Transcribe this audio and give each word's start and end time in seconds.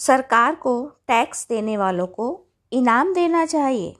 सरकार 0.00 0.54
को 0.54 0.72
टैक्स 1.08 1.46
देने 1.48 1.76
वालों 1.76 2.06
को 2.06 2.26
इनाम 2.72 3.12
देना 3.14 3.44
चाहिए। 3.46 3.96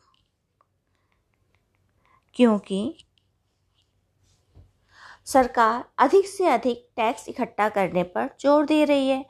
क्योंकि 2.36 3.04
सरकार 5.26 5.84
अधिक 5.98 6.26
से 6.26 6.46
अधिक 6.46 6.88
टैक्स 6.96 7.28
इकट्ठा 7.28 7.68
करने 7.68 8.02
पर 8.04 8.28
ज़ोर 8.40 8.66
दे 8.66 8.84
रही 8.84 9.08
है, 9.08 9.24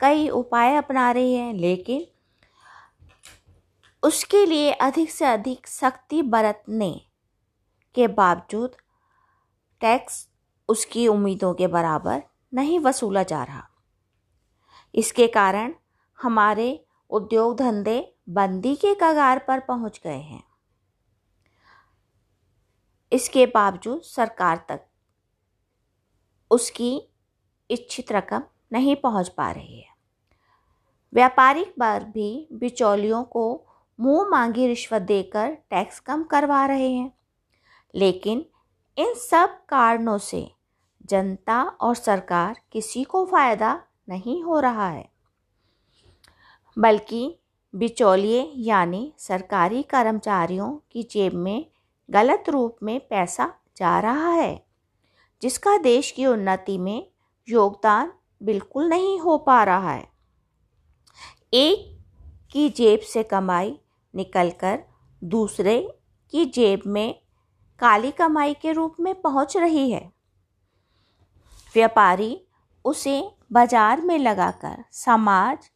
कई 0.00 0.28
उपाय 0.28 0.76
अपना 0.76 1.10
रही 1.12 1.34
है, 1.34 1.52
लेकिन 1.52 2.06
उसके 4.02 4.44
लिए 4.46 4.70
अधिक 4.72 5.10
से 5.10 5.24
अधिक 5.24 5.66
सख्ती 5.66 6.22
बरतने 6.22 6.92
के 7.94 8.06
बावजूद 8.08 8.76
टैक्स 9.80 10.26
उसकी 10.68 11.06
उम्मीदों 11.08 11.54
के 11.54 11.66
बराबर 11.66 12.22
नहीं 12.52 12.78
वसूला 12.80 13.22
जा 13.22 13.42
रहा। 13.44 13.68
इसके 14.94 15.26
कारण 15.26 15.72
हमारे 16.22 16.86
उद्योग 17.10 17.56
धंधे 17.56 18.16
बंदी 18.28 18.76
के 18.76 18.94
कगार 18.94 19.38
पर 19.38 19.60
पहुँच 19.60 20.00
गए 20.04 20.20
हैं। 20.20 20.44
इसके 23.12 23.46
बावजूद 23.46 24.02
सरकार 24.02 24.66
तक 24.68 24.86
उसकी 26.50 27.08
इच्छित 27.70 28.12
रकम 28.12 28.42
नहीं 28.72 28.96
पहुँच 28.96 29.28
पा 29.28 29.50
रही 29.50 29.80
है। 29.80 29.92
व्यापारिक 31.14 31.74
वर्ग 31.78 32.06
भी 32.06 32.48
बिचौलियों 32.52 33.24
को 33.24 33.66
मुँह 34.00 34.28
मांगी 34.28 34.66
रिश्वत 34.66 35.02
देकर 35.02 35.50
टैक्स 35.50 36.00
कम 36.00 36.22
करवा 36.22 36.66
रहे 36.66 36.90
हैं। 36.90 37.12
लेकिन 37.94 38.46
इन 38.98 39.14
सब 39.14 39.64
कारणों 39.68 40.18
से 40.18 40.52
जनता 41.06 41.62
और 41.62 41.94
सरकार 41.94 42.60
किसी 42.72 43.04
को 43.04 43.26
फ़ायदा 43.26 43.82
नहीं 44.08 44.42
हो 44.42 44.60
रहा 44.60 44.88
है। 44.88 45.11
बल्कि 46.76 47.38
बिचौलिए 47.74 48.42
यानी 48.58 49.12
सरकारी 49.18 49.82
कर्मचारियों 49.82 50.70
की 50.92 51.02
जेब 51.02 51.34
में 51.34 51.66
गलत 52.08 52.48
रूप 52.48 52.76
में 52.82 52.98
पैसा 53.00 53.52
जा 53.76 53.98
रहा 54.00 54.30
है, 54.30 54.62
जिसका 55.42 55.76
देश 55.78 56.10
की 56.10 56.26
उन्नति 56.26 56.76
में 56.78 57.06
योगदान 57.48 58.12
बिल्कुल 58.40 58.88
नहीं 58.88 59.18
हो 59.20 59.36
पा 59.38 59.62
रहा 59.64 59.92
है। 59.92 60.06
एक 61.54 61.88
की 62.52 62.68
जेब 62.70 63.00
से 63.02 63.22
कमाई 63.22 63.76
निकलकर 64.14 64.78
दूसरे 65.22 65.78
की 66.32 66.44
जेब 66.46 66.82
में 66.86 67.14
काली 67.80 68.10
कमाई 68.10 68.54
के 68.54 68.72
रूप 68.72 68.96
में 69.00 69.14
पहुँच 69.14 69.56
रही 69.56 69.90
है। 69.90 70.10
व्यापारी 71.74 72.36
उसे 72.84 73.22
बाज़ार 73.52 74.00
में 74.00 74.18
लगाकर 74.18 74.84
समाज 74.92 75.70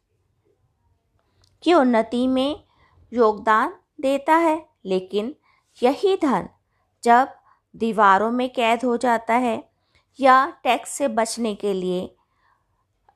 की 1.63 1.73
उन्नति 1.73 2.27
में 2.27 2.63
योगदान 3.11 3.73
देता 4.01 4.35
है। 4.35 4.65
लेकिन 4.85 5.35
यही 5.81 6.15
धन 6.15 6.47
जब 7.03 7.33
दीवारों 7.75 8.31
में 8.31 8.49
कैद 8.49 8.83
हो 8.85 8.97
जाता 8.97 9.33
है 9.33 9.63
या 10.19 10.45
टैक्स 10.63 10.91
से 10.91 11.07
बचने 11.07 11.55
के 11.55 11.73
लिए 11.73 12.09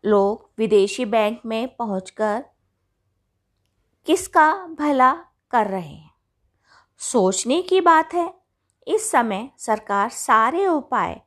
लोग 0.04 0.50
विदेशी 0.58 1.06
बैंक 1.06 1.42
में 1.46 1.76
पहुंचकर 1.76 2.44
किसका 4.08 4.52
भला 4.80 5.12
कर 5.52 5.68
रहे 5.68 5.82
हैं? 5.82 6.12
सोचने 7.02 7.62
की 7.62 7.82
बात 7.82 8.14
है, 8.14 8.34
इस 8.88 9.10
समय 9.12 9.50
सरकार 9.58 10.10
सारे 10.10 10.68
उपाय 10.68 11.20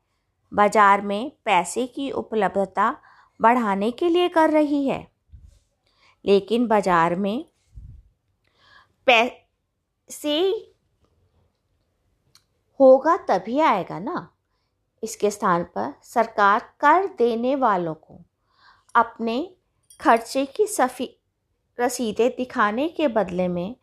बाज़ार 0.53 1.03
में 1.03 1.33
पैसे 1.45 1.87
की 1.87 2.11
उपलब्धता 2.11 2.95
बढ़ाने 3.41 3.91
के 3.91 4.09
लिए 4.09 4.29
कर 4.29 4.51
रही 4.51 4.87
है। 4.89 5.14
लेकिन 6.25 6.67
बाज़ार 6.67 7.15
में 7.17 7.45
पैसे 9.07 10.39
होगा 12.81 13.17
तभी 13.29 13.59
आएगा 13.61 13.99
ना। 13.99 14.29
इसके 15.03 15.31
स्थान 15.31 15.65
पर 15.75 15.93
सरकार 16.05 16.61
कर 16.81 17.07
देने 17.19 17.55
वालों 17.57 17.95
को 17.97 18.21
अपने 18.95 19.37
खर्चे 20.01 20.45
की 20.47 20.67
सफ़ी, 20.67 21.09
रसीदें 21.79 22.29
दिखाने 22.37 22.89
के 22.89 23.09
बदले 23.11 23.49
में 23.49 23.77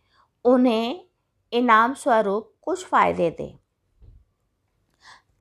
उन्हें 0.45 1.05
इनाम 1.53 1.93
स्वरूप 1.93 2.53
कुछ 2.61 2.85
फ़ायदे 2.85 3.29
दे। 3.31 3.53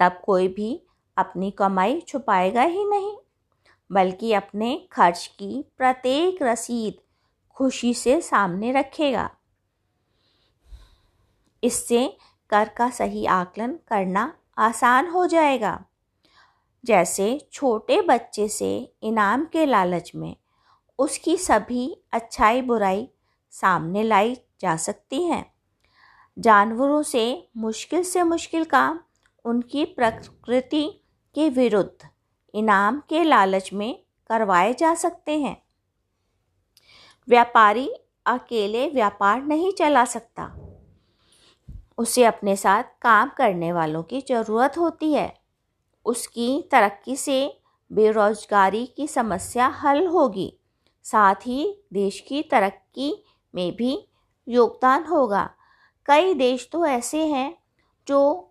तब 0.00 0.20
कोई 0.24 0.48
भी 0.48 0.80
अपनी 1.16 1.50
कमाई 1.50 2.00
छुपाएगा 2.00 2.62
ही 2.62 2.84
नहीं। 2.84 3.16
बल्कि 3.90 4.32
अपने 4.32 4.88
खर्च 4.92 5.26
की 5.38 5.64
प्रत्येक 5.78 6.42
रसीद 6.42 7.00
खुशी 7.56 7.94
से 7.94 8.20
सामने 8.20 8.72
रखेगा। 8.72 9.30
इससे 11.64 12.16
कर 12.50 12.68
का 12.68 12.90
सही 12.90 13.26
आकलन 13.26 13.78
करना 13.88 14.32
आसान 14.58 15.08
हो 15.08 15.26
जाएगा। 15.26 15.84
जैसे 16.84 17.48
छोटे 17.52 18.00
बच्चे 18.00 18.48
से 18.48 18.94
इनाम 19.02 19.44
के 19.44 19.66
लालच 19.66 20.12
में 20.14 20.36
उसकी 20.98 21.36
सभी 21.36 22.02
अच्छाई 22.12 22.62
बुराई 22.62 23.08
सामने 23.50 24.02
लाई 24.02 24.36
जा 24.60 24.76
सकती 24.76 25.22
हैं। 25.22 25.54
जानवरों 26.38 27.02
से 27.02 27.48
मुश्किल 27.56 28.02
से 28.02 28.22
मुश्किल 28.22 28.64
काम 28.64 29.00
उनकी 29.44 29.84
प्रकृति 29.84 31.04
के 31.34 31.48
विरुद्ध 31.48 32.08
इनाम 32.54 33.02
के 33.08 33.24
लालच 33.24 33.72
में 33.72 34.02
करवाए 34.28 34.74
जा 34.74 34.94
सकते 34.94 35.38
हैं। 35.40 35.62
व्यापारी 37.28 37.94
अकेले 38.26 38.88
व्यापार 38.88 39.42
नहीं 39.42 39.72
चला 39.72 40.04
सकता। 40.04 40.54
उसे 41.98 42.24
अपने 42.24 42.56
साथ 42.56 42.82
काम 43.02 43.28
करने 43.28 43.72
वालों 43.72 44.02
की 44.02 44.20
ज़रूरत 44.20 44.78
होती 44.78 45.12
है। 45.12 45.40
उसकी 46.04 46.68
तरक्की 46.72 47.16
से 47.16 47.60
बेरोजगारी 47.92 48.86
की 48.86 49.08
समस्या 49.08 49.66
हल 49.66 50.06
होगी। 50.06 50.58
साथ 51.02 51.34
ही 51.34 51.84
देश 51.92 52.20
की 52.20 52.42
तरक्की 52.42 53.24
में 53.54 53.76
भी 53.76 54.08
योगदान 54.48 55.04
होगा। 55.04 55.50
कई 56.06 56.34
देश 56.34 56.68
तो 56.72 56.86
ऐसे 56.86 57.26
हैं 57.26 57.58
जो 58.08 58.49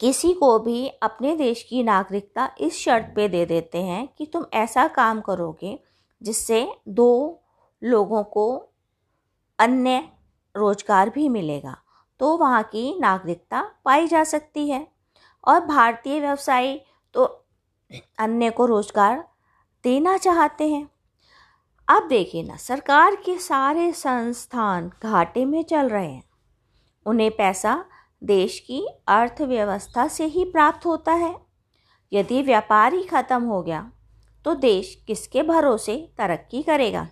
किसी 0.00 0.32
को 0.32 0.58
भी 0.58 0.86
अपने 1.02 1.34
देश 1.36 1.62
की 1.62 1.82
नागरिकता 1.82 2.48
इस 2.60 2.78
शर्त 2.78 3.12
पे 3.16 3.28
दे 3.28 3.44
देते 3.46 3.78
हैं 3.78 4.06
कि 4.08 4.26
तुम 4.26 4.44
ऐसा 4.54 4.86
काम 4.88 5.20
करोगे 5.20 5.78
जिससे 6.22 6.66
दो 6.88 7.42
लोगों 7.82 8.22
को 8.24 8.46
अन्य 9.58 10.02
रोज़गार 10.54 11.10
भी 11.10 11.28
मिलेगा 11.28 11.76
तो 12.20 12.36
वहाँ 12.36 12.62
की 12.62 12.98
नागरिकता 13.00 13.62
पाई 13.84 14.06
जा 14.06 14.22
सकती 14.24 14.68
है। 14.68 14.86
और 15.44 15.60
भारतीय 15.66 16.20
व्यवसायी 16.20 16.80
तो 17.14 17.24
अन्य 18.18 18.50
को 18.50 18.66
रोज़गार 18.66 19.24
देना 19.84 20.16
चाहते 20.18 20.68
हैं। 20.68 20.88
अब 21.88 22.08
देखिए 22.08 22.42
ना, 22.42 22.56
सरकार 22.56 23.14
के 23.16 23.38
सारे 23.38 23.92
संस्थान 23.92 24.90
घाटे 25.02 25.44
में 25.44 25.62
चल 25.62 25.88
रहे 25.88 26.06
हैं। 26.06 26.22
उन्हें 27.06 27.30
पैसा 27.30 27.84
देश 28.22 28.58
की 28.60 28.80
अर्थव्यवस्था 29.08 30.06
से 30.08 30.24
ही 30.26 30.44
प्राप्त 30.44 30.86
होता 30.86 31.12
है। 31.14 31.34
यदि 32.12 32.42
व्यापार 32.42 32.94
ही 32.94 33.02
खत्म 33.02 33.42
हो 33.44 33.62
गया 33.62 33.90
तो 34.44 34.54
देश 34.56 34.94
किसके 35.06 35.42
भरोसे 35.42 35.96
तरक्की 36.18 36.62
करेगा? 36.62 37.06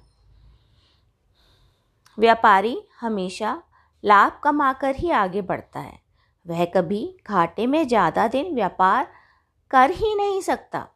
व्यापारी 2.18 2.76
हमेशा 3.00 3.62
लाभ 4.04 4.40
कमाकर 4.44 4.96
ही 4.96 5.10
आगे 5.12 5.42
बढ़ता 5.42 5.80
है। 5.80 5.98
वह 6.46 6.64
कभी 6.66 7.02
घाटे 7.26 7.66
में 7.66 7.86
ज़्यादा 7.88 8.26
दिन 8.28 8.54
व्यापार 8.54 9.08
कर 9.70 9.90
ही 9.90 10.14
नहीं 10.14 10.40
सकता। 10.40 10.86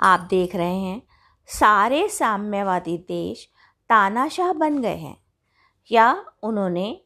आप 0.00 0.20
देख 0.20 0.54
रहे 0.56 0.76
हैं, 0.76 1.00
सारे 1.48 2.08
साम्यवादी 2.08 2.96
देश 2.98 3.46
तानाशाह 3.90 4.52
बन 4.52 4.78
गए 4.78 4.96
हैं। 4.96 5.16
या 5.90 6.12
उन्होंने 6.42 7.00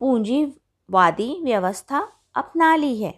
पूंजी 0.00 0.44
वादी 0.88 1.40
व्यवस्था 1.44 2.06
अपना 2.34 2.74
ली 2.76 2.96
है। 3.02 3.14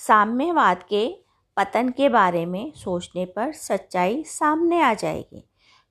साम्यवाद 0.00 0.82
के 0.82 1.08
पतन 1.56 1.88
के 1.88 2.08
बारे 2.08 2.44
में 2.46 2.72
सोचने 2.74 3.24
पर 3.26 3.52
सच्चाई 3.52 4.22
सामने 4.24 4.80
आ 4.82 4.92
जाएगी, 4.94 5.44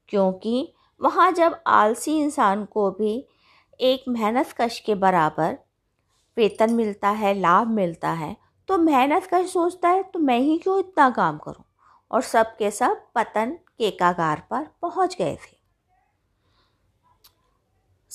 क्योंकि 0.10 0.74
वहाँ 1.02 1.32
जब 1.32 1.60
आलसी 1.68 2.18
इंसान 2.20 2.66
को 2.66 2.90
भी 2.92 3.14
एक 3.80 4.04
मेहनत 4.10 4.54
कश 4.62 4.80
के 4.80 4.96
बराबर 4.96 5.58
वेतन 6.38 6.74
मिलता 6.74 7.10
है, 7.10 7.34
लाभ 7.34 7.68
मिलता 7.68 8.12
है 8.12 8.36
तो 8.70 8.78
मेहनत 8.78 9.28
कश 9.34 9.52
सोचता 9.52 9.90
है 9.90 10.04
तो 10.04 10.20
मैं 10.20 10.40
ही 10.40 10.58
क्यों 10.58 10.80
इतना 10.80 11.10
काम 11.10 11.38
करूँ? 11.38 11.64
और 12.12 12.22
सब 12.22 12.56
के 12.58 12.72
सब 12.72 13.02
पतन 13.16 13.52
के 13.78 13.92
कागार 13.92 14.44
पर 14.52 14.68
पहुँच 14.82 15.16
गए 15.18 15.36
थे। 15.36 15.57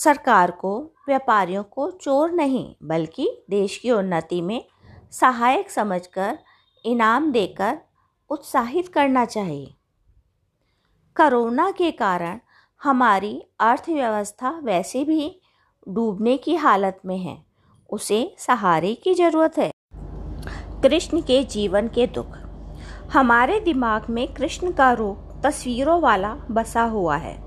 सरकार 0.05 0.51
को, 0.51 0.93
व्यापारियों 1.09 1.63
को 1.63 1.91
चोर 1.91 2.31
नहीं, 2.31 2.75
बल्कि 2.83 3.45
देश 3.51 3.79
की 3.79 3.91
उन्नति 3.91 4.41
में 4.41 4.65
सहायक 5.13 5.71
समझकर, 5.71 6.39
इनाम 6.85 7.33
देकर 7.33 7.79
उत्साहित 8.31 8.89
करना 8.89 9.25
चाहिए। 9.25 9.75
कोरोना 11.17 11.71
के 11.71 11.91
कारण 11.91 12.41
हमारी 12.83 13.43
अर्थव्यवस्था 13.61 14.51
वैसे 14.51 15.05
भी 15.05 15.41
डूबने 15.89 16.37
की 16.37 16.55
हालत 16.55 17.01
में 17.07 17.19
है। 17.19 17.45
उसे 17.91 18.35
सहारे 18.39 18.95
की 18.95 19.15
ज़रूरत 19.15 19.59
है। 19.59 19.73
कृष्ण 20.83 21.21
के 21.21 21.45
जीवन 21.45 21.89
के 21.89 22.07
दुख। 22.07 22.39
हमारे 23.13 23.61
दिमाग 23.61 24.11
में 24.11 24.35
कृष्ण 24.35 24.73
का 24.73 24.93
रूप 24.93 25.43
तस्वीरों 25.45 26.01
वाला 26.01 26.35
बसा 26.35 26.83
हुआ 26.83 27.17
है। 27.17 27.42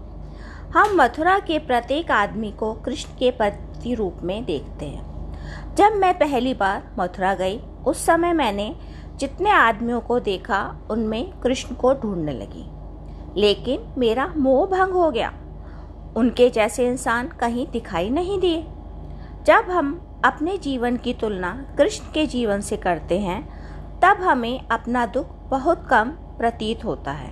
हम 0.77 1.01
मथुरा 1.01 1.39
के 1.39 1.59
प्रत्येक 1.59 2.11
आदमी 2.11 2.51
को 2.51 2.73
कृष्ण 2.73 3.09
के 3.19 3.31
प्रति 3.31 3.93
रूप 3.93 4.17
में 4.23 4.45
देखते 4.45 4.85
हैं। 4.85 5.05
जब 5.75 5.91
मैं 5.91 6.19
पहली 6.19 6.53
बार 6.53 6.95
मथुरा 6.99 7.33
गई, 7.33 7.59
उस 7.87 8.05
समय 8.05 8.33
मैंने 8.33 8.75
जितने 9.15 9.49
आदमियों 9.49 10.01
को 10.01 10.19
देखा, 10.19 10.75
उनमें 10.89 11.39
कृष्ण 11.39 11.75
को 11.75 11.93
ढूँढने 11.93 12.31
लगी। 12.31 12.69
लेकिन 13.41 13.93
मेरा 13.97 14.33
मोह 14.37 14.65
भंग 14.65 14.93
हो 14.93 15.11
गया। 15.11 15.33
उनके 16.17 16.49
जैसे 16.49 16.87
इंसान 16.87 17.27
कहीं 17.27 17.67
दिखाई 17.67 18.09
नहीं 18.09 18.39
दिए। 18.39 18.67
जब 19.45 19.71
हम 19.71 20.21
अपने 20.25 20.57
जीवन 20.57 20.97
की 20.97 21.13
तुलना 21.13 21.75
कृष्ण 21.77 22.03
के 22.13 22.25
जीवन 22.25 22.61
से 22.61 22.77
करते 22.77 23.19
हैं, 23.19 23.49
तब 24.01 24.17
हमें 24.21 24.67
अपना 24.67 25.05
दुख 25.05 25.25
बहुत 25.29 25.87
कम 25.89 26.09
प्रतीत 26.09 26.85
होता 26.85 27.11
है। 27.11 27.31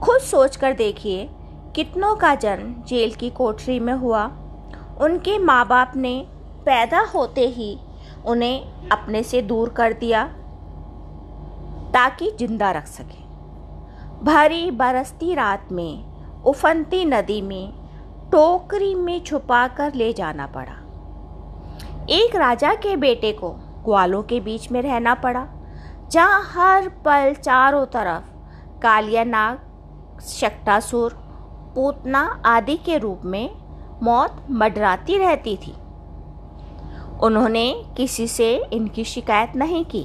खुद 0.00 0.18
सोचकर 0.18 0.72
देखिए 0.72 1.30
कितनों 1.74 2.14
का 2.16 2.34
जन्म 2.34 2.74
जेल 2.84 3.14
की 3.14 3.28
कोठरी 3.30 3.78
में 3.80 3.92
हुआ। 3.94 4.24
उनके 5.00 5.38
माँ 5.38 5.66
बाप 5.68 5.92
ने 5.96 6.14
पैदा 6.66 7.00
होते 7.14 7.46
ही 7.48 7.76
उन्हें 8.26 8.88
अपने 8.88 9.22
से 9.22 9.40
दूर 9.42 9.68
कर 9.68 9.92
दिया, 9.92 10.24
ताकि 11.94 12.30
ज़िंदा 12.30 12.70
रख 12.70 12.86
सके। 12.86 13.20
भरी, 14.24 14.70
बरसती 14.70 15.34
रात 15.34 15.72
में, 15.72 16.42
उफनती 16.44 17.04
नदी 17.04 17.40
में, 17.42 17.72
टोकरी 18.32 18.94
में 18.94 19.22
छुपा 19.24 19.66
कर 19.68 19.94
ले 19.94 20.12
जाना 20.12 20.46
पड़ा। 20.46 20.76
एक 22.10 22.36
राजा 22.36 22.74
के 22.74 22.96
बेटे 22.96 23.32
को 23.32 23.50
ग्वालों 23.84 24.22
के 24.22 24.40
बीच 24.40 24.70
में 24.72 24.80
रहना 24.82 25.14
पड़ा, 25.14 25.46
जहाँ 26.10 26.42
हर 26.46 26.88
पल 27.04 27.34
चारों 27.34 27.84
तरफ़ 27.86 28.30
कालिया 28.82 29.24
नाग 29.24 30.20
शक्टासुर 30.22 31.21
पूतना 31.74 32.20
आदि 32.46 32.76
के 32.76 32.98
रूप 32.98 33.20
में 33.24 33.50
मौत 34.02 34.44
मडराती 34.52 35.16
रहती 35.18 35.56
थी। 35.56 35.74
उन्होंने 37.22 37.72
किसी 37.96 38.26
से 38.28 38.54
इनकी 38.72 39.04
शिकायत 39.04 39.56
नहीं 39.56 39.84
की। 39.84 40.04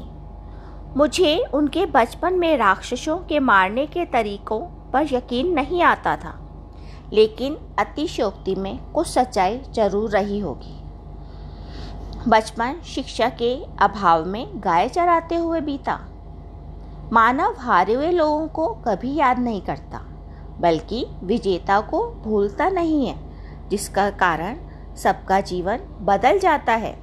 मुझे 0.97 1.37
उनके 1.53 1.85
बचपन 1.85 2.33
में 2.33 2.57
राक्षसों 2.57 3.17
के 3.19 3.39
मारने 3.39 3.85
के 3.87 4.05
तरीकों 4.05 4.59
पर 4.93 5.07
यकीन 5.11 5.53
नहीं 5.53 5.81
आता 5.83 6.15
था, 6.15 6.33
लेकिन 7.13 7.57
अतिशोक्ति 7.79 8.55
में 8.55 8.77
कुछ 8.93 9.07
सच्चाई 9.07 9.59
ज़रूर 9.75 10.09
रही 10.09 10.39
होगी। 10.39 10.75
बचपन 12.27 12.79
शिक्षा 12.85 13.29
के 13.41 13.53
अभाव 13.81 14.25
में 14.25 14.47
गाय 14.55 14.87
चराते 14.89 15.35
हुए 15.35 15.61
बीता। 15.61 15.99
मानव 17.13 17.55
हारे 17.59 17.93
हुए 17.93 18.11
लोगों 18.11 18.47
को 18.47 18.67
कभी 18.87 19.15
याद 19.15 19.39
नहीं 19.39 19.61
करता। 19.61 20.01
बल्कि 20.59 21.05
विजेता 21.23 21.79
को 21.81 22.07
भूलता 22.07 22.69
नहीं 22.69 23.07
है, 23.07 23.15
जिसका 23.69 24.09
कारण 24.09 24.57
सबका 24.95 25.41
जीवन 25.41 25.79
बदल 26.01 26.39
जाता 26.39 26.73
है। 26.73 26.93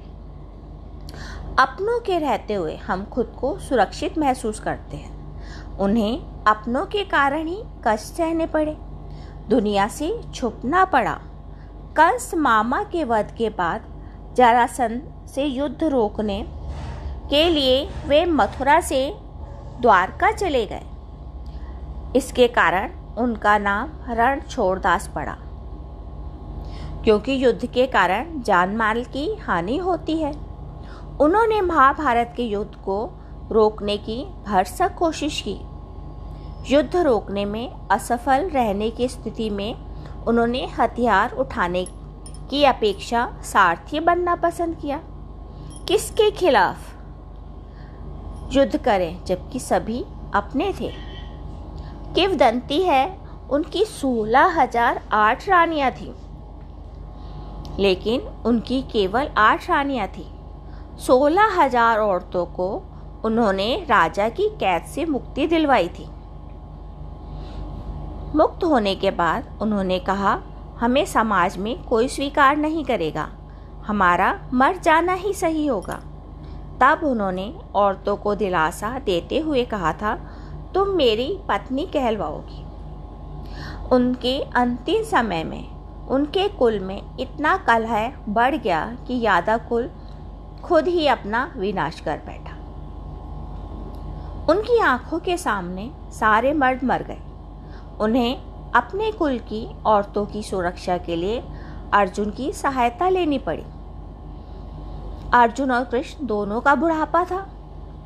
अपनों 1.59 1.99
के 1.99 2.19
रहते 2.19 2.53
हुए 2.53 2.75
हम 2.75 3.05
खुद 3.05 3.35
को 3.39 3.57
सुरक्षित 3.59 4.17
महसूस 4.17 4.59
करते 4.59 4.97
हैं। 4.97 5.77
उन्हें 5.77 6.43
अपनों 6.47 6.85
के 6.85 7.03
कारण 7.03 7.47
ही 7.47 7.63
कष्ट 7.87 8.13
सहने 8.13 8.45
पड़े। 8.45 8.77
दुनिया 9.49 9.87
से 9.87 10.21
छुपना 10.33 10.85
पड़ा। 10.85 11.13
कंस 11.97 12.33
मामा 12.35 12.83
के 12.83 13.03
वध 13.03 13.31
के 13.37 13.49
बाद 13.49 13.81
जरासंध 14.37 15.27
से 15.27 15.43
युद्ध 15.43 15.83
रोकने 15.83 16.45
के 17.29 17.49
लिए 17.49 17.89
वे 18.07 18.25
मथुरा 18.25 18.79
से 18.81 19.15
द्वारका 19.81 20.31
चले 20.31 20.65
गए। 20.65 20.83
इसके 22.15 22.47
कारण 22.47 22.91
उनका 23.17 23.57
नाम 23.57 23.89
रण 24.09 24.41
छोड़दास 24.41 25.07
पड़ा। 25.07 25.37
क्योंकि 27.03 27.45
युद्ध 27.45 27.65
के 27.65 27.87
कारण 27.87 28.41
जान 28.41 28.75
माल 28.75 29.03
की 29.03 29.35
हानि 29.35 29.77
होती 29.77 30.17
है। 30.17 30.31
उन्होंने 31.19 31.61
महाभारत 31.61 32.33
के 32.37 32.43
युद्ध 32.43 32.75
को 32.75 33.11
रोकने 33.51 33.97
की 33.97 34.27
भरसक 34.45 34.95
कोशिश 34.95 35.43
की। 35.47 35.59
युद्ध 36.73 36.95
रोकने 36.95 37.45
में 37.45 37.87
असफल 37.87 38.49
रहने 38.49 38.89
की 38.89 39.07
स्थिति 39.07 39.49
में 39.49 39.75
उन्होंने 40.27 40.67
हथियार 40.79 41.31
उठाने 41.31 41.87
की 42.49 42.63
अपेक्षा 42.63 43.33
सारथी 43.43 43.99
बनना 43.99 44.35
पसंद 44.35 44.75
किया। 44.75 44.99
किसके 45.87 46.31
खिलाफ 46.31 46.77
युद्ध 48.51 48.77
करें 48.77 49.25
जबकि 49.25 49.59
सभी 49.59 50.05
अपने 50.33 50.73
थे? 50.79 51.04
किवदंती 52.15 52.81
है, 52.81 53.17
उनकी 53.49 53.83
सोलह 53.85 54.59
हज़ार 54.59 55.01
आठ 55.13 55.47
रानियाँ 55.49 55.89
थीं। 55.91 56.13
लेकिन 57.79 58.21
उनकी 58.45 58.81
केवल 58.81 59.27
आठ 59.37 59.69
रानियाँ 59.69 60.07
थीं। 60.07 60.25
सोलह 60.97 61.61
हज़ार 61.61 61.99
औरतों 61.99 62.45
को 62.45 62.67
उन्होंने 63.25 63.73
राजा 63.89 64.27
की 64.29 64.47
कैद 64.59 64.83
से 64.85 65.05
मुक्ति 65.05 65.47
दिलवाई 65.47 65.87
थी। 65.89 66.05
मुक्त 68.35 68.63
होने 68.63 68.95
के 68.95 69.11
बाद 69.11 69.57
उन्होंने 69.61 69.99
कहा, 69.99 70.39
हमें 70.79 71.05
समाज 71.05 71.57
में 71.57 71.83
कोई 71.83 72.07
स्वीकार 72.07 72.57
नहीं 72.57 72.85
करेगा। 72.85 73.27
हमारा 73.87 74.33
मर 74.53 74.77
जाना 74.77 75.13
ही 75.13 75.33
सही 75.33 75.65
होगा। 75.67 75.99
तब 76.81 77.03
उन्होंने 77.03 77.53
औरतों 77.75 78.15
को 78.15 78.35
दिलासा 78.35 78.97
देते 78.99 79.39
हुए 79.39 79.63
कहा 79.65 79.93
था 79.93 80.17
तुम 80.75 80.87
मेरी 80.87 81.39
पत्नी 81.49 81.85
कहलवाओगी। 81.85 82.65
उनके 83.91 84.41
अंतिम 84.41 85.03
समय 85.03 85.43
में, 85.43 85.69
उनके 86.07 86.47
कुल 86.47 86.79
में 86.79 87.17
इतना 87.19 87.57
कलह 87.57 88.13
बढ़ 88.29 88.55
गया 88.55 88.97
कि 89.07 89.21
यादव 89.21 89.57
कुल 89.69 89.89
खुद 90.63 90.87
ही 90.87 91.07
अपना 91.07 91.53
विनाश 91.57 91.99
कर 91.99 92.17
बैठा। 92.17 92.55
उनकी 94.49 94.79
आँखों 94.79 95.19
के 95.19 95.37
सामने 95.37 95.91
सारे 96.11 96.53
मर्द 96.53 96.83
मर 96.83 97.03
गए। 97.03 97.19
उन्हें 98.01 98.37
अपने 98.71 99.11
कुल 99.11 99.37
की 99.37 99.75
औरतों 99.85 100.25
की 100.25 100.43
सुरक्षा 100.43 100.97
के 100.97 101.15
लिए 101.15 101.43
अर्जुन 101.93 102.31
की 102.31 102.53
सहायता 102.53 103.09
लेनी 103.09 103.37
पड़ी। 103.37 103.63
अर्जुन 105.33 105.71
और 105.71 105.83
कृष्ण 105.83 106.25
दोनों 106.25 106.61
का 106.61 106.75
बुढ़ापा 106.75 107.23
था। 107.23 107.54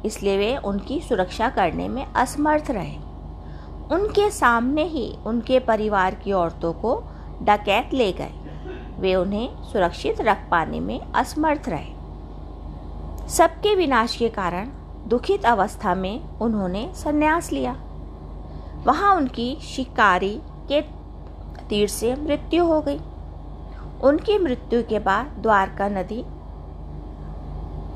इसलिए 0.05 0.37
वे 0.37 0.57
उनकी 0.57 0.99
सुरक्षा 1.01 1.49
करने 1.49 1.87
में 1.87 2.05
असमर्थ 2.13 2.71
रहे। 2.71 2.97
उनके 3.91 4.29
सामने 4.31 4.83
ही 4.83 5.15
उनके 5.25 5.59
परिवार 5.59 6.15
की 6.15 6.31
औरतों 6.31 6.73
को 6.73 7.03
डकैत 7.41 7.93
ले 7.93 8.11
गए। 8.11 8.31
वे 8.99 9.15
उन्हें 9.15 9.63
सुरक्षित 9.63 10.21
रख 10.21 10.37
पाने 10.51 10.79
में 10.79 10.99
असमर्थ 10.99 11.69
रहे। 11.69 13.27
सबके 13.29 13.75
विनाश 13.75 14.15
के 14.15 14.29
कारण 14.29 14.69
दुखित 15.07 15.45
अवस्था 15.45 15.95
में 15.95 16.39
उन्होंने 16.39 16.91
संन्यास 16.95 17.51
लिया। 17.51 17.71
वहाँ 18.85 19.15
उनकी 19.15 19.57
शिकारी 19.61 20.41
के 20.71 20.81
तीर 21.69 21.87
से 21.87 22.15
मृत्यु 22.15 22.65
हो 22.65 22.81
गई। 22.81 22.99
उनकी 24.03 24.37
मृत्यु 24.37 24.83
के 24.83 24.99
बाद 24.99 25.25
द्वारका 25.39 25.87
नदी 25.87 26.23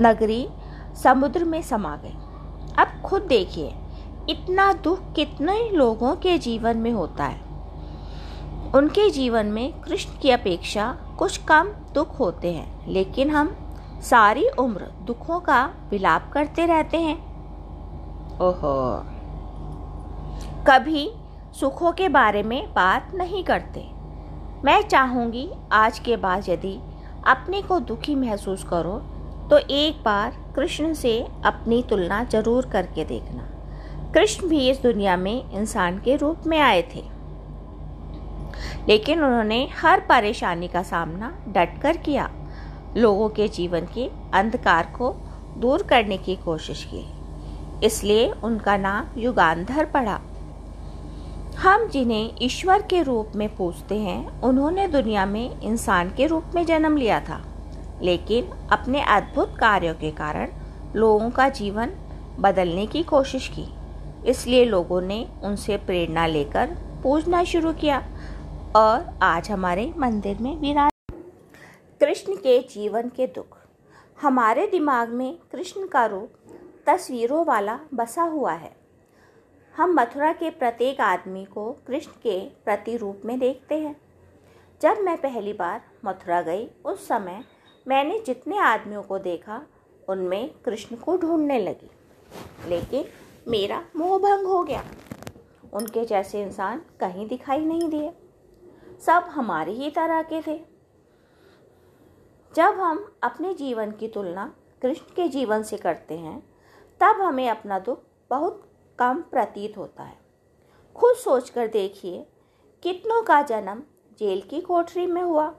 नगरी 0.01 0.47
समुद्र 0.95 1.43
में 1.43 1.61
समा 1.61 1.95
गई 1.95 2.17
अब 2.77 3.01
खुद 3.05 3.21
देखिए, 3.21 3.73
इतना 4.29 4.73
दुख 4.73 4.99
कितने 5.15 5.69
लोगों 5.69 6.15
के 6.15 6.37
जीवन 6.37 6.77
में 6.77 6.91
होता 6.91 7.23
है। 7.23 7.41
उनके 8.75 9.09
जीवन 9.09 9.45
में 9.45 9.81
कृष्ण 9.81 10.19
की 10.21 10.29
अपेक्षा 10.29 10.97
कुछ 11.17 11.37
कम 11.37 11.67
दुख 11.93 12.19
होते 12.19 12.53
हैं, 12.53 12.87
लेकिन 12.87 13.29
हम 13.29 13.55
सारी 14.01 14.47
उम्र 14.47 14.83
दुखों 14.83 15.39
का 15.39 15.71
विलाप 15.89 16.31
करते 16.33 16.65
रहते 16.65 16.97
हैं। 16.97 17.17
ओहो। 18.35 19.03
कभी 20.67 21.11
सुखों 21.59 21.91
के 21.91 22.09
बारे 22.09 22.43
में 22.43 22.73
बात 22.73 23.11
नहीं 23.15 23.43
करते। 23.43 23.91
मैं 24.65 24.81
चाहूँगी 24.81 25.49
आज 25.71 25.99
के 25.99 26.17
बाद 26.17 26.49
यदि 26.49 26.79
अपने 27.27 27.61
को 27.61 27.79
दुखी 27.79 28.15
महसूस 28.15 28.63
करो 28.63 29.01
तो 29.49 29.57
एक 29.57 30.03
बार 30.03 30.53
कृष्ण 30.55 30.93
से 30.93 31.27
अपनी 31.45 31.83
तुलना 31.89 32.23
ज़रूर 32.23 32.65
करके 32.65 33.05
देखना। 33.05 33.49
कृष्ण 34.13 34.47
भी 34.47 34.69
इस 34.69 34.81
दुनिया 34.81 35.17
में 35.17 35.51
इंसान 35.51 35.99
के 35.99 36.15
रूप 36.15 36.43
में 36.47 36.59
आए 36.59 36.81
थे। 36.95 37.03
लेकिन 38.87 39.23
उन्होंने 39.23 39.69
हर 39.81 39.99
परेशानी 39.99 40.67
का 40.67 40.83
सामना 40.83 41.37
डट 41.47 41.81
कर 41.81 41.97
किया। 41.97 42.31
लोगों 42.97 43.29
के 43.29 43.47
जीवन 43.47 43.79
के 43.79 44.09
अंधकार 44.33 44.93
को 44.97 45.15
दूर 45.57 45.83
करने 45.83 46.17
की 46.17 46.35
कोशिश 46.35 46.87
की। 46.93 47.05
इसलिए 47.85 48.31
उनका 48.31 48.77
नाम 48.77 49.19
युगांधर 49.19 49.85
पड़ा। 49.85 50.19
हम 51.57 51.87
जिन्हें 51.87 52.31
ईश्वर 52.41 52.81
के 52.81 53.01
रूप 53.01 53.31
में 53.35 53.55
पूछते 53.55 53.95
हैं, 53.95 54.41
उन्होंने 54.41 54.87
दुनिया 54.87 55.25
में 55.25 55.61
इंसान 55.61 56.09
के 56.09 56.27
रूप 56.27 56.43
में 56.55 56.65
जन्म 56.65 56.97
लिया 56.97 57.19
था। 57.19 57.41
लेकिन 58.03 58.49
अपने 58.71 59.01
अद्भुत 59.07 59.55
कार्यों 59.59 59.93
के 59.95 60.11
कारण 60.11 60.51
लोगों 60.95 61.29
का 61.29 61.47
जीवन 61.49 61.93
बदलने 62.39 62.85
की 62.87 63.03
कोशिश 63.03 63.47
की। 63.47 63.67
इसलिए 64.29 64.65
लोगों 64.65 65.01
ने 65.01 65.25
उनसे 65.43 65.77
प्रेरणा 65.77 66.25
लेकर 66.27 66.75
पूजना 67.03 67.43
शुरू 67.43 67.73
किया 67.73 67.97
और 68.75 69.19
आज 69.21 69.49
हमारे 69.51 69.93
मंदिर 69.97 70.37
में 70.37 70.55
विराज 70.57 70.91
कृष्ण 72.01 72.35
के 72.35 72.59
जीवन 72.69 73.09
के 73.09 73.27
दुख। 73.27 73.57
हमारे 74.21 74.67
दिमाग 74.67 75.09
में 75.09 75.37
कृष्ण 75.51 75.87
का 75.87 76.05
रूप 76.05 76.33
तस्वीरों 76.87 77.45
वाला 77.45 77.79
बसा 77.93 78.23
हुआ 78.23 78.53
है। 78.53 78.71
हम 79.75 79.93
मथुरा 79.93 80.31
के 80.33 80.49
प्रत्येक 80.49 81.01
आदमी 81.01 81.43
को 81.45 81.71
कृष्ण 81.87 82.11
के 82.23 82.39
प्रतिरूप 82.65 83.21
में 83.25 83.37
देखते 83.39 83.75
हैं। 83.75 83.95
जब 84.81 84.97
मैं 84.99 85.17
पहली 85.17 85.53
बार 85.53 85.81
मथुरा 86.05 86.41
गई, 86.41 86.67
उस 86.85 87.07
समय 87.07 87.43
मैंने 87.87 88.19
जितने 88.19 88.57
आदमियों 88.57 89.03
को 89.03 89.19
देखा, 89.19 89.61
उनमें 90.09 90.53
कृष्ण 90.65 90.95
को 90.95 91.17
ढूँढने 91.17 91.59
लगी। 91.59 91.91
लेकिन 92.69 93.05
मेरा 93.47 93.85
मोह 93.95 94.19
भंग 94.19 94.47
हो 94.47 94.63
गया। 94.63 94.83
उनके 95.73 96.05
जैसे 96.05 96.43
इंसान 96.43 96.81
कहीं 96.99 97.27
दिखाई 97.27 97.65
नहीं 97.65 97.89
दिए। 97.89 98.13
सब 99.05 99.23
हमारी 99.29 99.71
ही 99.71 99.89
तरह 99.89 100.21
के 100.21 100.41
थे। 100.41 100.65
जब 102.55 102.63
हम 102.63 103.15
अपने 103.23 103.53
जीवन 103.53 103.91
की 103.91 104.07
तुलना 104.07 104.55
कृष्ण 104.81 105.05
के 105.15 105.27
जीवन 105.27 105.63
से 105.63 105.77
करते 105.77 106.17
हैं, 106.17 106.53
तब 106.99 107.21
हमें 107.21 107.49
अपना 107.49 107.79
दुख 107.79 107.99
बहुत 108.29 108.69
कम 108.99 109.21
प्रतीत 109.21 109.77
होता 109.77 110.03
है। 110.03 110.17
खुद 110.95 111.15
सोचकर 111.15 111.67
देखिए, 111.67 112.27
कितनों 112.83 113.23
का 113.23 113.41
जन्म 113.41 113.83
जेल 114.19 114.41
की 114.41 114.61
कोठरी 114.61 115.05
में 115.05 115.21
हुआ। 115.21 115.55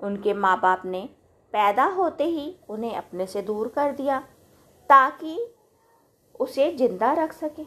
उनके 0.00 0.34
माँ 0.34 0.60
बाप 0.60 0.82
ने 0.84 1.08
पैदा 1.54 1.84
होते 1.86 2.24
ही 2.24 2.54
उन्हें 2.68 2.94
अपने 2.96 3.26
से 3.26 3.42
दूर 3.42 3.68
कर 3.68 3.92
दिया, 3.92 4.18
ताकि 4.90 5.38
उसे 6.40 6.70
ज़िंदा 6.72 7.12
रख 7.14 7.32
सके। 7.32 7.64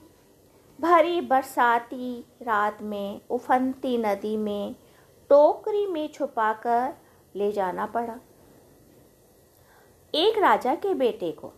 भरी 0.79 1.21
बरसाती 1.21 2.19
रात 2.41 2.81
में, 2.81 3.21
उफनती 3.29 3.97
नदी 3.97 4.35
में, 4.37 4.75
टोकरी 5.29 5.85
में 5.87 6.07
छुपाकर 6.07 6.93
ले 7.35 7.51
जाना 7.51 7.85
पड़ा। 7.85 8.15
एक 10.13 10.37
राजा 10.37 10.75
के 10.75 10.93
बेटे 10.93 11.31
को 11.31 11.53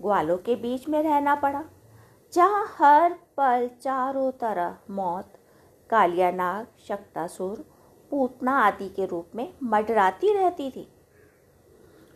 ग्वालों 0.00 0.36
के 0.38 0.56
बीच 0.56 0.88
में 0.88 1.02
रहना 1.02 1.34
पड़ा, 1.34 1.62
जहाँ 2.32 2.64
हर 2.78 3.12
पल 3.36 3.68
चारों 3.82 4.30
तरह 4.32 4.76
मौत, 4.90 5.32
कालियानाग, 5.90 6.66
शक्तासुर, 6.88 7.64
पूतना 8.10 8.58
आदि 8.58 8.88
के 8.88 9.06
रूप 9.06 9.30
में 9.34 9.52
मडराती 9.62 10.32
रहती 10.32 10.70
थी। 10.70 10.88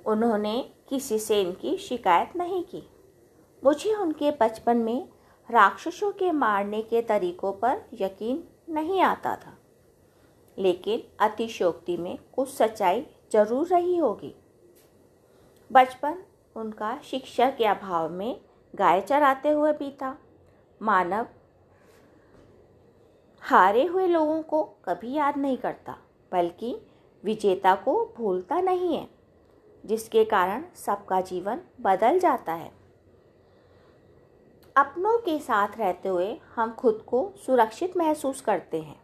उन्होंने 0.08 0.70
किसी 0.88 1.18
से 1.18 1.40
इनकी 1.40 1.76
शिकायत 1.76 2.36
नहीं 2.36 2.64
की। 2.64 2.82
मुझे 3.64 3.94
उनके 3.94 4.30
बचपन 4.30 4.76
में 4.76 5.08
राक्षसों 5.50 6.12
के 6.12 6.32
मारने 6.32 6.82
के 6.82 7.02
तरीकों 7.02 7.52
पर 7.52 7.82
यकीन 7.94 8.44
नहीं 8.68 9.00
आता 9.00 9.34
था। 9.36 9.58
लेकिन 10.58 11.02
अतिशोक्ति 11.20 11.96
में 11.96 12.18
कुछ 12.32 12.48
सच्चाई 12.48 13.06
ज़रूर 13.32 13.66
रही 13.66 13.96
होगी। 13.96 14.34
बचपन 15.72 16.22
उनका 16.56 16.98
शिक्षा 17.04 17.50
के 17.50 17.64
अभाव 17.64 18.10
में 18.10 18.40
गाय 18.74 19.00
चराते 19.00 19.50
हुए 19.50 19.72
बीता। 19.72 20.16
मानव 20.82 21.26
हारे 23.42 23.84
हुए 23.84 24.06
लोगों 24.06 24.42
को 24.42 24.62
कभी 24.84 25.12
याद 25.12 25.36
नहीं 25.36 25.56
करता, 25.56 25.96
बल्कि 26.32 26.76
विजेता 27.24 27.74
को 27.74 28.14
भूलता 28.16 28.60
नहीं 28.60 28.96
है। 28.96 29.17
जिसके 29.84 30.24
कारण 30.24 30.64
सबका 30.76 31.20
जीवन 31.20 31.60
बदल 31.80 32.18
जाता 32.18 32.52
है। 32.52 32.70
अपनों 34.76 35.16
के 35.18 35.38
साथ 35.38 35.78
रहते 35.78 36.08
हुए 36.08 36.40
हम 36.54 36.72
खुद 36.72 37.02
को 37.06 37.30
सुरक्षित 37.46 37.96
महसूस 37.96 38.40
करते 38.40 38.80
हैं। 38.80 39.00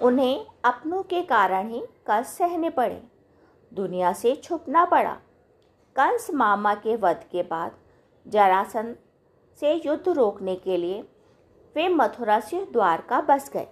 उन्हें 0.00 0.46
अपनों 0.64 1.02
के 1.02 1.22
कारण 1.22 1.68
ही 1.68 1.82
कष्ट 2.10 2.30
सहने 2.30 2.70
पड़े, 2.70 3.02
दुनिया 3.72 4.12
से 4.12 4.34
छुपना 4.36 4.84
पड़ा। 4.84 5.12
कंस 5.96 6.30
मामा 6.30 6.74
के 6.74 6.96
वध 6.96 7.24
के 7.32 7.42
बाद 7.42 7.76
जरासन 8.26 8.94
से 9.58 9.72
युद्ध 9.86 10.08
रोकने 10.08 10.54
के 10.56 10.76
लिए 10.76 11.00
वे 11.76 11.88
मथुरा 11.88 12.38
से 12.40 12.64
द्वारका 12.64 13.20
बस 13.20 13.50
गए। 13.52 13.68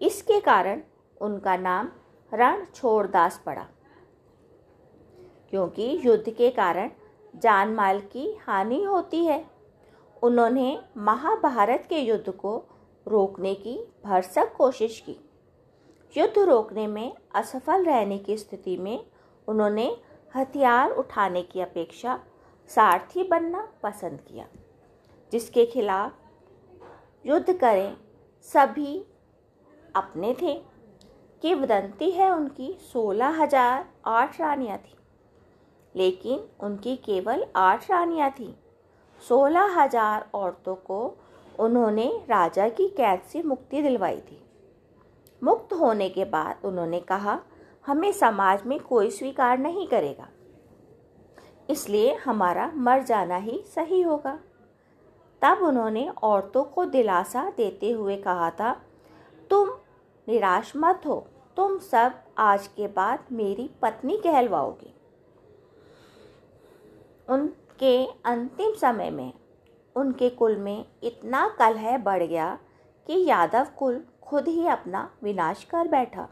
इसके 0.00 0.40
कारण 0.40 0.82
उनका 1.20 1.56
नाम 1.56 1.88
रण 2.32 2.64
छोड़दास 2.74 3.42
पड़ा। 3.46 3.66
क्योंकि 5.50 6.00
युद्ध 6.04 6.30
के 6.30 6.50
कारण 6.50 6.90
जान 7.34 7.74
माल 7.74 8.00
की 8.00 8.32
हानि 8.40 8.82
होती 8.82 9.24
है। 9.24 9.44
उन्होंने 10.22 10.80
महाभारत 10.96 11.86
के 11.88 11.98
युद्ध 11.98 12.30
को 12.30 12.56
रोकने 13.06 13.54
की 13.54 13.78
भरसक 14.04 14.54
कोशिश 14.56 15.00
की। 15.00 15.16
युद्ध 16.16 16.38
रोकने 16.38 16.86
में 16.86 17.12
असफल 17.34 17.84
रहने 17.84 18.18
की 18.18 18.36
स्थिति 18.36 18.76
में 18.76 19.06
उन्होंने 19.48 19.96
हथियार 20.36 20.90
उठाने 20.90 21.42
की 21.42 21.60
अपेक्षा 21.60 22.18
सारथी 22.70 23.22
बनना 23.24 23.68
पसंद 23.82 24.20
किया, 24.20 24.46
जिसके 25.32 25.66
खिलाफ 25.66 26.12
युद्ध 27.26 27.52
करें 27.52 27.96
सभी 28.42 29.04
अपने 29.96 30.34
थे। 30.42 30.77
किवदंती 31.42 32.10
है 32.10 32.30
उनकी 32.30 32.72
सोलह 32.92 33.42
हज़ार 33.42 33.84
आठ 34.06 34.40
रानियाँ 34.40 34.78
थी। 34.78 34.96
लेकिन 35.94 36.40
उनकी 36.60 36.96
केवल 36.96 37.44
आठ 37.56 37.90
रानियाँ 37.90 38.30
थीं। 38.30 38.52
सोलह 39.22 39.80
हज़ार 39.80 40.28
औरतों 40.34 40.74
को 40.76 41.16
उन्होंने 41.58 42.06
राजा 42.30 42.68
की 42.68 42.88
कैद 42.88 43.20
से 43.22 43.42
मुक्ति 43.42 43.82
दिलवाई 43.82 44.20
थी। 44.20 44.42
मुक्त 45.42 45.72
होने 45.72 46.08
के 46.08 46.24
बाद 46.24 46.64
उन्होंने 46.64 47.00
कहा, 47.00 47.38
हमें 47.86 48.12
समाज 48.12 48.62
में 48.66 48.78
कोई 48.80 49.10
स्वीकार 49.10 49.58
नहीं 49.58 49.86
करेगा। 49.86 50.28
इसलिए 51.68 52.14
हमारा 52.14 52.70
मर 52.76 53.02
जाना 53.02 53.36
ही 53.36 53.62
सही 53.66 54.00
होगा। 54.02 54.38
तब 55.42 55.62
उन्होंने 55.62 56.08
औरतों 56.22 56.64
को 56.64 56.84
दिलासा 56.86 57.42
देते 57.56 57.90
हुए 57.90 58.16
कहा 58.16 58.50
था, 58.50 58.72
तुम 59.50 59.70
निराश 60.28 60.72
मत 60.76 61.02
हो। 61.06 61.26
तुम 61.56 61.78
सब 61.78 62.12
आज 62.38 62.66
के 62.66 62.86
बाद 62.86 63.24
मेरी 63.32 63.70
पत्नी 63.82 64.16
कहलवाओगे। 64.16 64.94
उनके 67.28 68.06
अंतिम 68.06 68.72
समय 68.72 69.10
में 69.10 69.32
उनके 69.96 70.30
कुल 70.30 70.56
में 70.56 70.84
इतना 71.02 71.56
कलह 71.58 71.98
बढ़ 71.98 72.22
गया 72.22 72.58
कि 73.06 73.24
यादव 73.24 73.66
कुल 73.78 74.04
खुद 74.22 74.48
ही 74.48 74.66
अपना 74.66 75.14
विनाश 75.22 75.64
कर 75.64 75.88
बैठा। 75.88 76.28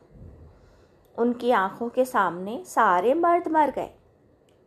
उनकी 1.18 1.50
आँखों 1.50 1.88
के 1.88 2.04
सामने 2.04 2.64
सारे 2.64 3.14
मर्द 3.14 3.48
मर 3.48 3.70
गए। 3.70 3.90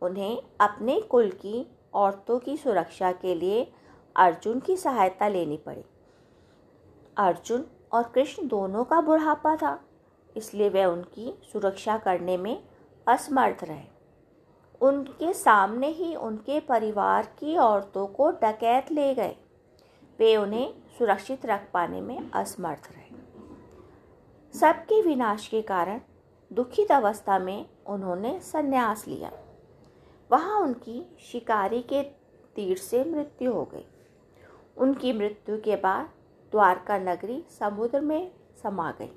उन्हें 0.02 0.42
अपने 0.60 1.00
कुल 1.00 1.30
की, 1.30 1.76
औरतों 1.94 2.38
की 2.38 2.56
सुरक्षा 2.56 3.12
के 3.12 3.34
लिए 3.34 3.72
अर्जुन 4.16 4.60
की 4.60 4.76
सहायता 4.76 5.28
लेनी 5.28 5.56
पड़ी। 5.56 5.84
अर्जुन 7.16 7.64
और 7.92 8.10
कृष्ण 8.14 8.46
दोनों 8.48 8.84
का 8.84 9.00
बुढ़ापा 9.00 9.54
था, 9.56 9.78
इसलिए 10.36 10.68
वे 10.68 10.84
उनकी 10.84 11.32
सुरक्षा 11.52 11.96
करने 11.98 12.36
में 12.36 12.62
असमर्थ 13.06 13.64
रहे। 13.64 13.84
उनके 14.80 15.32
सामने 15.32 15.88
ही 15.88 16.14
उनके 16.16 16.60
परिवार 16.60 17.26
की 17.38 17.56
औरतों 17.56 18.06
को 18.06 18.30
डकैत 18.34 18.92
ले 18.92 19.14
गए। 19.14 19.36
वे 20.18 20.36
उन्हें 20.36 20.72
सुरक्षित 20.98 21.46
रख 21.46 21.70
पाने 21.74 22.00
में 22.00 22.30
असमर्थ 22.30 22.88
रहे। 22.92 23.18
सबके 24.54 25.00
विनाश 25.02 25.46
के 25.48 25.62
कारण 25.62 26.00
दुखित 26.50 26.92
अवस्था 26.92 27.38
में 27.38 27.66
उन्होंने 27.86 28.38
संन्यास 28.40 29.06
लिया। 29.08 29.30
वहाँ 30.30 30.60
उनकी 30.60 31.02
शिकारी 31.22 31.80
के 31.82 32.02
तीर 32.56 32.76
से 32.76 33.04
मृत्यु 33.04 33.52
हो 33.52 33.64
गई। 33.64 33.84
उनकी 34.76 35.12
मृत्यु 35.12 35.56
के 35.56 35.76
बाद 35.76 36.08
द्वारका 36.52 36.98
नगरी 36.98 37.42
समुद्र 37.60 38.00
में 38.00 38.30
समा 38.62 38.90
गई। 38.90 39.10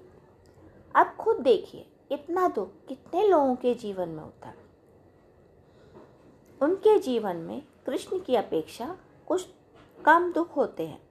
अब 0.96 1.16
खुद 1.20 1.38
देखिए, 1.38 1.88
इतना 2.12 2.48
दुख 2.48 2.72
कितने 2.88 3.28
लोगों 3.28 3.56
के 3.56 3.74
जीवन 3.74 4.10
में 4.10 4.24
होता। 4.24 4.54
उनके 6.62 6.98
जीवन 7.00 7.38
में 7.38 7.62
कृष्ण 7.86 8.20
की 8.20 8.36
अपेक्षा 8.36 8.96
कुछ 9.28 9.48
कम 10.06 10.32
दुख 10.32 10.56
होते 10.58 10.88
हैं, 10.88 11.02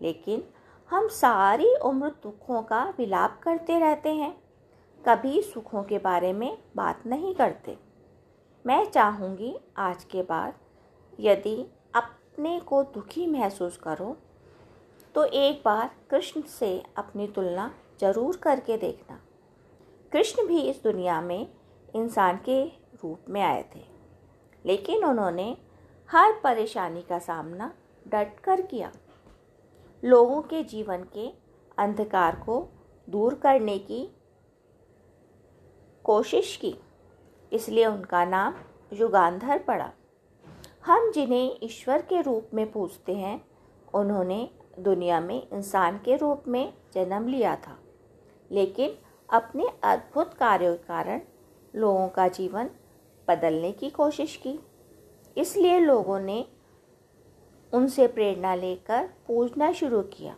लेकिन 0.00 0.42
हम 0.90 1.08
सारी 1.08 1.74
उम्र 1.76 2.08
दुखों 2.22 2.62
का 2.62 2.82
विलाप 2.98 3.40
करते 3.42 3.78
रहते 3.78 4.14
हैं। 4.14 4.34
कभी 5.04 5.42
सुखों 5.42 5.82
के 5.82 5.98
बारे 5.98 6.32
में 6.32 6.58
बात 6.76 7.06
नहीं 7.06 7.34
करते। 7.34 7.76
मैं 8.64 8.84
चाहूँगी 8.84 9.54
आज 9.76 10.04
के 10.04 10.22
बाद 10.22 10.54
यदि 11.20 11.54
अपने 11.94 12.58
को 12.60 12.82
दुखी 12.84 13.26
महसूस 13.26 13.76
करो 13.76 14.16
तो 15.14 15.24
एक 15.24 15.62
बार 15.64 15.90
कृष्ण 16.10 16.42
से 16.50 16.82
अपनी 16.98 17.26
तुलना 17.26 17.70
ज़रूर 18.00 18.36
करके 18.36 18.76
देखना। 18.76 19.18
कृष्ण 20.12 20.46
भी 20.46 20.60
इस 20.60 20.82
दुनिया 20.84 21.20
में 21.20 21.46
इंसान 21.94 22.36
के 22.44 22.62
रूप 22.64 23.24
में 23.28 23.40
आए 23.42 23.62
थे, 23.74 23.82
लेकिन 24.64 25.04
उन्होंने 25.04 25.56
हर 26.08 26.32
परेशानी 26.44 27.02
का 27.02 27.18
सामना 27.18 27.72
डट 28.06 28.38
कर 28.40 28.60
किया। 28.62 28.90
लोगों 30.02 30.40
के 30.42 30.62
जीवन 30.64 31.04
के 31.14 31.28
अंधकार 31.78 32.36
को 32.36 32.62
दूर 33.08 33.34
करने 33.34 33.78
की 33.80 34.02
कोशिश 36.04 36.56
की, 36.56 36.74
इसलिए 37.52 37.86
उनका 37.86 38.24
नाम 38.26 38.54
युगांधर 38.92 39.58
पड़ा। 39.58 39.90
हम 40.86 41.10
जिन्हें 41.12 41.58
ईश्वर 41.62 42.02
के 42.02 42.20
रूप 42.22 42.50
में 42.54 42.70
पूछते 42.72 43.14
हैं, 43.14 43.40
उन्होंने 43.94 44.48
दुनिया 44.78 45.20
में 45.20 45.48
इंसान 45.50 45.98
के 45.98 46.16
रूप 46.16 46.42
में 46.48 46.74
जन्म 46.94 47.28
लिया 47.28 47.56
था। 47.56 47.78
लेकिन 48.52 48.98
अपने 49.32 49.66
अद्भुत 49.84 50.34
कार्यों 50.34 50.76
के 50.76 50.84
कारण 50.84 51.20
लोगों 51.76 52.08
का 52.08 52.28
जीवन 52.28 52.70
बदलने 53.28 53.72
की 53.72 53.90
कोशिश 53.90 54.36
की। 54.36 54.58
इसलिए 55.36 55.78
लोगों 55.78 56.20
ने 56.20 56.46
उनसे 57.72 58.06
प्रेरणा 58.06 58.54
लेकर 58.54 59.10
पूजना 59.26 59.72
शुरू 59.72 60.02
किया 60.02 60.36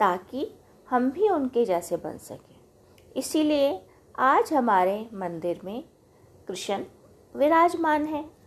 ताकि 0.00 0.54
हम 0.90 1.10
भी 1.10 1.28
उनके 1.28 1.64
जैसे 1.64 1.96
बन 1.96 2.18
सकें। 2.18 2.60
इसीलिए 3.16 3.86
आज 4.18 4.52
हमारे 4.52 5.08
मंदिर 5.14 5.60
में 5.64 5.84
कृष्ण 6.48 6.84
विराजमान 7.36 8.06
है। 8.06 8.39